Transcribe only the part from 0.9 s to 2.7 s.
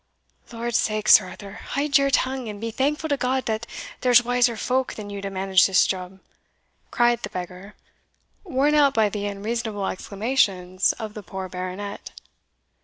Sir Arthur, haud your tongue, and